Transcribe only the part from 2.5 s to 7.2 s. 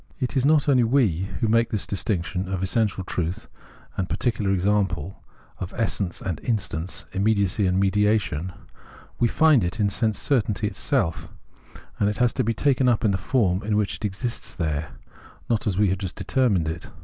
of essential truth and particular example, of essence and instance,